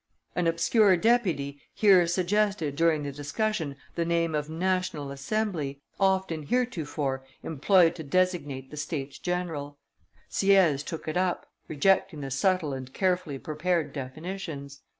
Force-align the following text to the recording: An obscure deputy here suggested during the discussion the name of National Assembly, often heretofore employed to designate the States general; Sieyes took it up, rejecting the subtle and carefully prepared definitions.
An 0.35 0.47
obscure 0.47 0.97
deputy 0.97 1.61
here 1.75 2.07
suggested 2.07 2.75
during 2.75 3.03
the 3.03 3.11
discussion 3.11 3.75
the 3.93 4.03
name 4.03 4.33
of 4.33 4.49
National 4.49 5.11
Assembly, 5.11 5.79
often 5.99 6.41
heretofore 6.47 7.23
employed 7.43 7.93
to 7.97 8.03
designate 8.03 8.71
the 8.71 8.77
States 8.77 9.19
general; 9.19 9.77
Sieyes 10.27 10.81
took 10.81 11.07
it 11.07 11.17
up, 11.17 11.45
rejecting 11.67 12.21
the 12.21 12.31
subtle 12.31 12.73
and 12.73 12.91
carefully 12.91 13.37
prepared 13.37 13.93
definitions. 13.93 14.81